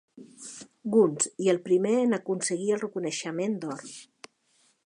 Guns, 0.95 1.27
i 1.47 1.51
el 1.53 1.61
primer 1.67 1.93
en 2.05 2.19
aconseguir 2.19 2.73
el 2.77 2.83
reconeixement 2.87 3.59
d'or. 3.63 3.89